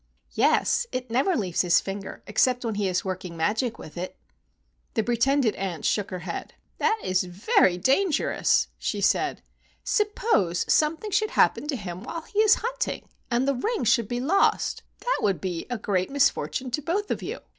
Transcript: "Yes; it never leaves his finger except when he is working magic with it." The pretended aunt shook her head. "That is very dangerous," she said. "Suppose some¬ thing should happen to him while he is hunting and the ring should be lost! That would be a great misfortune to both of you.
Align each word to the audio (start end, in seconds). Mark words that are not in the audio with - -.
"Yes; 0.33 0.87
it 0.91 1.11
never 1.11 1.35
leaves 1.35 1.61
his 1.61 1.79
finger 1.79 2.23
except 2.25 2.65
when 2.65 2.73
he 2.73 2.87
is 2.87 3.05
working 3.05 3.37
magic 3.37 3.77
with 3.77 3.99
it." 3.99 4.17
The 4.95 5.03
pretended 5.03 5.53
aunt 5.57 5.85
shook 5.85 6.09
her 6.09 6.21
head. 6.25 6.55
"That 6.79 6.99
is 7.03 7.23
very 7.23 7.77
dangerous," 7.77 8.69
she 8.79 8.99
said. 8.99 9.43
"Suppose 9.83 10.65
some¬ 10.65 10.99
thing 10.99 11.11
should 11.11 11.29
happen 11.29 11.67
to 11.67 11.75
him 11.75 12.01
while 12.01 12.21
he 12.23 12.39
is 12.39 12.55
hunting 12.65 13.09
and 13.29 13.47
the 13.47 13.53
ring 13.53 13.83
should 13.83 14.07
be 14.07 14.19
lost! 14.19 14.81
That 15.01 15.19
would 15.21 15.39
be 15.39 15.67
a 15.69 15.77
great 15.77 16.09
misfortune 16.09 16.71
to 16.71 16.81
both 16.81 17.11
of 17.11 17.21
you. 17.21 17.37